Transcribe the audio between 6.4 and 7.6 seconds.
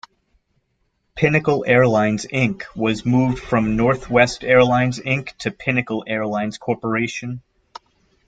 Corporation.